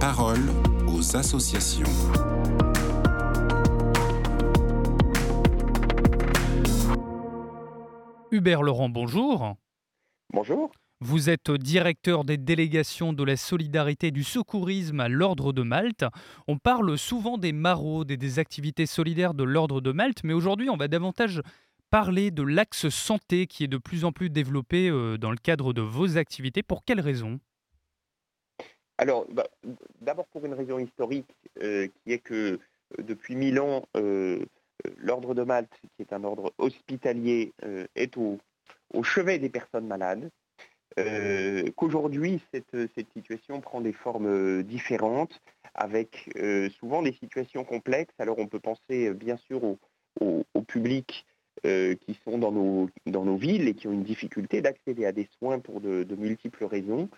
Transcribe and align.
parole 0.00 0.48
aux 0.88 1.14
associations. 1.14 1.84
Hubert 8.30 8.62
Laurent, 8.62 8.88
bonjour. 8.88 9.56
Bonjour. 10.32 10.72
Vous 11.00 11.28
êtes 11.28 11.50
directeur 11.50 12.24
des 12.24 12.38
délégations 12.38 13.12
de 13.12 13.22
la 13.22 13.36
solidarité 13.36 14.06
et 14.06 14.10
du 14.10 14.24
secourisme 14.24 15.00
à 15.00 15.10
l'Ordre 15.10 15.52
de 15.52 15.62
Malte. 15.62 16.06
On 16.48 16.56
parle 16.56 16.96
souvent 16.96 17.36
des 17.36 17.52
maraudes 17.52 18.10
et 18.10 18.16
des 18.16 18.38
activités 18.38 18.86
solidaires 18.86 19.34
de 19.34 19.44
l'Ordre 19.44 19.82
de 19.82 19.92
Malte, 19.92 20.24
mais 20.24 20.32
aujourd'hui 20.32 20.70
on 20.70 20.78
va 20.78 20.88
davantage 20.88 21.42
parler 21.90 22.30
de 22.30 22.42
l'axe 22.42 22.88
santé 22.88 23.46
qui 23.46 23.64
est 23.64 23.68
de 23.68 23.76
plus 23.76 24.06
en 24.06 24.12
plus 24.12 24.30
développé 24.30 24.88
euh, 24.88 25.18
dans 25.18 25.30
le 25.30 25.36
cadre 25.36 25.74
de 25.74 25.82
vos 25.82 26.16
activités. 26.16 26.62
Pour 26.62 26.84
quelles 26.86 27.00
raisons? 27.00 27.38
Alors, 29.00 29.26
bah, 29.30 29.46
d'abord 30.00 30.26
pour 30.26 30.44
une 30.44 30.54
raison 30.54 30.78
historique, 30.78 31.34
euh, 31.62 31.88
qui 31.88 32.12
est 32.12 32.18
que 32.18 32.58
euh, 32.98 33.02
depuis 33.02 33.34
mille 33.34 33.58
ans, 33.60 33.86
l'Ordre 34.98 35.34
de 35.34 35.42
Malte, 35.42 35.72
qui 35.96 36.02
est 36.02 36.12
un 36.12 36.24
ordre 36.24 36.52
hospitalier, 36.58 37.52
est 37.94 38.16
au, 38.16 38.38
au 38.92 39.02
chevet 39.02 39.38
des 39.38 39.50
personnes 39.50 39.86
malades. 39.86 40.30
Euh, 40.98 41.64
qu'aujourd'hui, 41.76 42.40
cette, 42.52 42.76
situation 43.12 43.60
prend 43.60 43.80
des 43.80 43.92
formes 43.92 44.26
euh, 44.26 44.62
différentes, 44.62 45.40
avec 45.74 46.30
euh, 46.36 46.68
souvent 46.70 47.02
des 47.02 47.12
situations 47.12 47.64
complexes. 47.64 48.14
Alors 48.18 48.38
on 48.38 48.48
peut 48.48 48.60
penser 48.60 49.14
bien 49.14 49.36
sûr 49.36 49.62
au, 49.64 49.76
public 50.66 51.26
qui 51.64 52.18
sont 52.24 52.38
dans 52.38 52.52
nos 52.52 53.36
villes 53.36 53.66
et 53.66 53.74
qui 53.74 53.88
ont 53.88 53.92
une 53.92 54.04
difficulté 54.04 54.62
d'accéder 54.62 55.04
à 55.04 55.10
des 55.10 55.28
soins 55.38 55.58
pour 55.58 55.80
de, 55.80 56.06
multiples 56.16 56.64
raisons. 56.64 57.08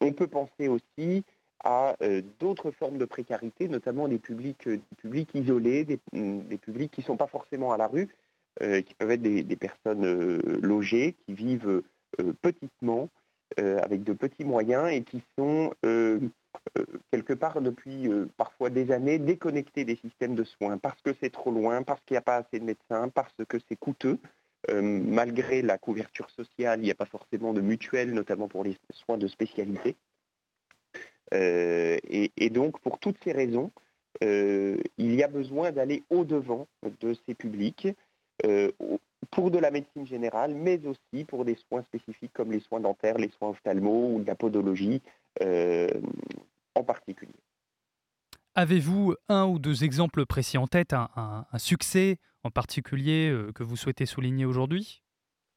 On 0.00 0.12
peut 0.12 0.26
penser 0.28 0.68
aussi 0.68 1.24
à 1.64 1.96
d'autres 2.38 2.70
formes 2.70 2.98
de 2.98 3.04
précarité, 3.04 3.68
notamment 3.68 4.06
des 4.06 4.18
publics, 4.18 4.68
publics 4.98 5.34
isolés, 5.34 5.84
des, 5.84 5.98
des 6.12 6.58
publics 6.58 6.92
qui 6.92 7.00
ne 7.00 7.06
sont 7.06 7.16
pas 7.16 7.26
forcément 7.26 7.72
à 7.72 7.76
la 7.76 7.88
rue, 7.88 8.08
euh, 8.60 8.82
qui 8.82 8.92
peuvent 8.94 9.12
être 9.12 9.22
des, 9.22 9.56
personnes 9.56 10.04
euh, 10.04 10.40
logées, 10.60 11.14
qui 11.24 11.34
vivent 11.34 11.82
euh, 12.20 12.32
petitement, 12.42 13.08
avec 13.56 14.04
de 14.04 14.12
petits 14.12 14.44
moyens 14.44 14.92
et 14.92 15.02
qui 15.02 15.22
sont 15.36 15.72
quelque 17.10 17.32
part 17.32 17.60
depuis 17.60 18.08
parfois 18.36 18.70
des 18.70 18.92
années 18.92 19.18
déconnectés 19.18 19.84
des 19.84 19.96
systèmes 19.96 20.36
de 20.36 20.44
soins 20.44 20.76
parce 20.78 21.00
que 21.02 21.10
c'est 21.20 21.30
trop 21.30 21.50
loin, 21.50 21.82
parce 21.82 22.00
qu'il 22.02 22.14
n'y 22.14 22.18
a 22.18 22.22
pas 22.22 22.36
assez 22.36 22.60
de 22.60 22.64
médecins, 22.64 23.08
parce 23.08 23.34
que 23.48 23.56
c'est 23.68 23.74
coûteux. 23.74 24.18
Malgré 24.70 25.62
la 25.62 25.78
couverture 25.78 26.30
sociale, 26.30 26.80
il 26.80 26.84
n'y 26.84 26.90
a 26.90 26.94
pas 26.94 27.06
forcément 27.06 27.52
de 27.52 27.60
mutuelle, 27.60 28.12
notamment 28.12 28.48
pour 28.48 28.64
les 28.64 28.76
soins 28.92 29.18
de 29.18 29.28
spécialité. 29.28 29.96
et, 31.32 32.50
donc, 32.50 32.80
pour 32.80 32.98
toutes 32.98 33.22
ces 33.22 33.32
raisons, 33.32 33.70
il 34.20 34.80
y 35.14 35.22
a 35.22 35.28
besoin 35.28 35.72
d'aller 35.72 36.02
au-devant 36.10 36.66
de 37.00 37.14
ces 37.26 37.34
publics 37.34 37.88
euh, 38.46 38.70
pour 39.30 39.50
de 39.50 39.58
la 39.58 39.70
médecine 39.70 40.06
générale, 40.06 40.54
mais 40.54 40.80
aussi 40.86 41.24
pour 41.24 41.44
des 41.44 41.56
soins 41.68 41.82
spécifiques 41.82 42.32
comme 42.32 42.52
les 42.52 42.60
soins 42.60 42.80
dentaires, 42.80 43.18
les 43.18 43.30
soins 43.30 43.50
ophtalmo 43.50 44.14
ou 44.14 44.24
la 44.24 44.34
podologie 44.34 45.02
euh, 45.42 45.88
en 46.74 46.84
particulier. 46.84 47.34
Avez-vous 48.58 49.14
un 49.28 49.46
ou 49.46 49.60
deux 49.60 49.84
exemples 49.84 50.26
précis 50.26 50.58
en 50.58 50.66
tête, 50.66 50.92
un, 50.92 51.46
succès 51.58 52.18
en 52.42 52.50
particulier 52.50 53.30
euh, 53.30 53.52
que 53.52 53.62
vous 53.62 53.76
souhaitez 53.76 54.04
souligner 54.04 54.46
aujourd'hui? 54.46 55.00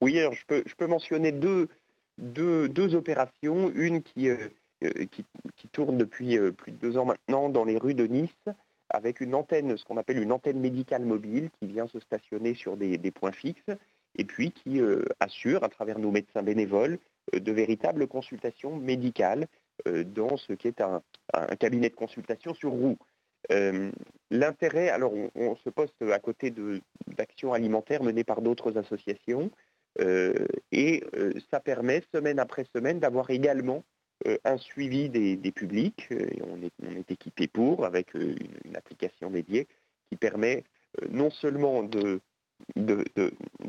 Oui, 0.00 0.16
je 0.16 0.74
peux, 0.76 0.86
mentionner 0.86 1.32
deux, 1.32 1.68
opérations. 2.94 3.72
Une 3.74 4.00
qui, 4.00 4.28
qui, 5.10 5.24
qui, 5.56 5.68
tourne 5.72 5.98
depuis 5.98 6.38
plus 6.52 6.70
de 6.70 6.76
deux 6.76 6.96
ans 6.96 7.04
maintenant 7.04 7.48
dans 7.48 7.64
les 7.64 7.78
rues 7.78 7.94
de 7.94 8.06
Nice, 8.06 8.30
avec 8.90 9.20
une 9.20 9.34
antenne, 9.34 9.76
ce 9.76 9.84
qu'on 9.84 9.96
appelle 9.96 10.22
une 10.22 10.32
antenne 10.32 10.60
médicale 10.60 11.04
mobile 11.04 11.50
qui 11.58 11.66
vient 11.66 11.88
se 11.88 11.98
stationner 11.98 12.54
sur 12.54 12.76
des, 12.76 13.10
points 13.10 13.32
fixes 13.32 13.70
et 14.16 14.24
puis 14.24 14.52
qui 14.52 14.80
euh, 14.80 15.04
assure, 15.18 15.64
à 15.64 15.68
travers 15.68 15.98
nos 15.98 16.12
médecins 16.12 16.42
bénévoles, 16.42 16.98
euh, 17.34 17.40
de 17.40 17.52
véritables 17.52 18.06
consultations 18.06 18.76
médicales 18.76 19.42
euh, 19.42 19.46
dans 19.86 20.36
ce 20.36 20.52
qui 20.52 20.68
est 20.68 20.80
un, 20.80 21.02
cabinet 21.58 21.90
de 21.90 21.94
consultation 21.94 22.54
sur 22.54 22.70
roue. 22.70 22.98
L'intérêt, 24.30 24.88
alors 24.88 25.12
on, 25.34 25.56
se 25.56 25.68
poste 25.70 26.00
à 26.00 26.18
côté 26.18 26.52
d'actions 27.06 27.52
alimentaires 27.52 28.02
menées 28.02 28.24
par 28.24 28.40
d'autres 28.40 28.78
associations 28.78 29.50
et 30.72 31.04
ça 31.50 31.60
permet 31.60 32.02
semaine 32.12 32.38
après 32.38 32.64
semaine 32.74 33.00
d'avoir 33.00 33.30
également 33.30 33.84
euh, 34.26 34.38
un 34.44 34.56
suivi 34.56 35.10
des, 35.10 35.52
publics, 35.52 36.06
euh, 36.12 36.26
et 36.30 36.42
on 36.42 36.62
est, 36.62 37.10
équipé 37.10 37.46
pour, 37.46 37.84
avec 37.84 38.14
euh, 38.16 38.34
une, 38.64 38.76
application 38.76 39.30
dédiée 39.30 39.66
qui 40.08 40.16
permet 40.16 40.64
non 41.10 41.30
seulement 41.30 41.82
de, 41.82 42.20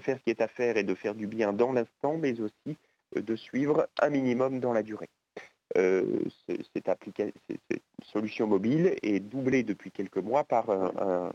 faire 0.00 0.18
ce 0.18 0.22
qui 0.22 0.30
est 0.30 0.40
à 0.40 0.48
faire 0.48 0.76
et 0.76 0.84
de 0.84 0.94
faire 0.94 1.14
du 1.14 1.26
bien 1.26 1.52
dans 1.52 1.72
l'instant, 1.72 2.16
mais 2.16 2.40
aussi 2.40 2.76
de 3.14 3.36
suivre 3.36 3.88
un 4.00 4.10
minimum 4.10 4.60
dans 4.60 4.72
la 4.72 4.82
durée. 4.82 5.10
Cette, 6.46 7.82
solution 8.02 8.46
mobile 8.46 8.96
est 9.02 9.20
doublée 9.20 9.62
depuis 9.62 9.90
quelques 9.90 10.18
mois 10.18 10.44
par 10.44 10.70
un, 10.70 11.30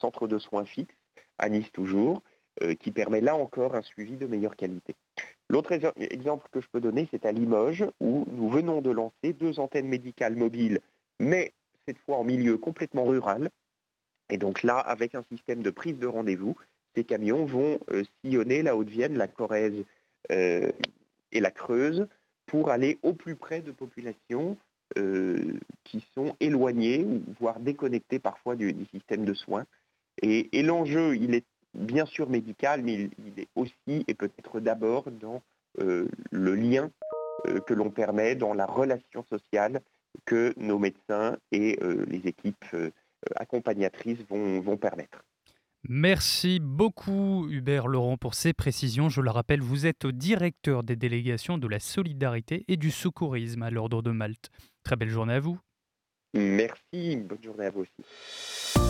centre 0.00 0.28
de 0.28 0.38
soins 0.38 0.64
fixe, 0.64 0.94
à 1.38 1.48
Nice 1.48 1.72
toujours, 1.72 2.22
qui 2.78 2.90
permet 2.90 3.20
là 3.20 3.34
encore 3.34 3.74
un 3.74 3.82
suivi 3.82 4.16
de 4.16 4.26
meilleure 4.26 4.56
qualité. 4.56 4.94
L'autre 5.48 5.72
exemple 5.72 6.46
que 6.52 6.60
je 6.60 6.68
peux 6.70 6.80
donner, 6.80 7.08
c'est 7.10 7.26
à 7.26 7.32
Limoges, 7.32 7.84
où 7.98 8.24
nous 8.30 8.48
venons 8.48 8.82
de 8.82 8.90
lancer 8.90 9.32
deux 9.32 9.58
antennes 9.58 9.88
médicales 9.88 10.36
mobiles, 10.36 10.80
mais 11.18 11.52
cette 11.86 11.98
fois 11.98 12.18
en 12.18 12.24
milieu 12.24 12.56
complètement 12.56 13.04
rural. 13.04 13.50
Et 14.30 14.38
donc 14.38 14.62
là, 14.62 14.78
avec 14.78 15.16
un 15.16 15.24
système 15.30 15.62
de 15.62 15.70
prise 15.70 15.98
de 15.98 16.06
rendez-vous, 16.06 16.56
ces 16.94 17.02
camions 17.02 17.44
vont 17.44 17.80
euh, 17.90 18.04
sillonner 18.22 18.62
la 18.62 18.76
Haute-Vienne, 18.76 19.16
la 19.16 19.26
Corrèze 19.26 19.84
euh, 20.30 20.70
et 21.32 21.40
la 21.40 21.50
Creuse 21.50 22.06
pour 22.50 22.70
aller 22.70 22.98
au 23.04 23.12
plus 23.12 23.36
près 23.36 23.60
de 23.60 23.70
populations 23.70 24.56
euh, 24.98 25.54
qui 25.84 26.04
sont 26.14 26.34
éloignées, 26.40 27.06
voire 27.38 27.60
déconnectées 27.60 28.18
parfois 28.18 28.56
du, 28.56 28.74
système 28.92 29.24
de 29.24 29.34
soins. 29.34 29.64
et 30.20 30.62
l'enjeu, 30.62 31.16
il 31.16 31.34
est 31.34 31.46
bien 31.74 32.06
sûr 32.06 32.28
médical, 32.28 32.82
mais 32.82 33.08
il, 33.24 33.38
est 33.38 33.48
aussi 33.54 34.04
et 34.08 34.14
peut-être 34.14 34.58
d'abord 34.58 35.12
dans 35.12 35.42
euh, 35.78 36.08
le 36.32 36.56
lien 36.56 36.90
euh, 37.46 37.60
que 37.60 37.72
l'on 37.72 37.90
permet, 37.90 38.34
dans 38.34 38.52
la 38.52 38.66
relation 38.66 39.24
sociale 39.30 39.80
que 40.26 40.52
nos 40.56 40.80
médecins 40.80 41.36
et 41.52 41.78
les 42.08 42.26
équipes 42.26 42.64
accompagnatrices 43.36 44.18
vont 44.28 44.76
permettre. 44.76 45.24
Merci 45.88 46.60
beaucoup 46.60 47.48
Hubert 47.48 47.88
Laurent 47.88 48.16
pour 48.16 48.34
ces 48.34 48.52
précisions. 48.52 49.08
Je 49.08 49.20
le 49.20 49.30
rappelle, 49.30 49.62
vous 49.62 49.86
êtes 49.86 50.06
directeur 50.06 50.82
des 50.82 50.96
délégations 50.96 51.58
de 51.58 51.66
la 51.66 51.80
solidarité 51.80 52.64
et 52.68 52.76
du 52.76 52.90
secourisme 52.90 53.62
à 53.62 53.70
l'Ordre 53.70 54.02
de 54.02 54.10
Malte. 54.10 54.50
Très 54.84 54.96
belle 54.96 55.08
journée 55.08 55.34
à 55.34 55.40
vous. 55.40 55.58
Merci, 56.34 57.16
bonne 57.16 57.42
journée 57.42 57.66
à 57.66 57.70
vous 57.70 57.80
aussi. 57.80 58.80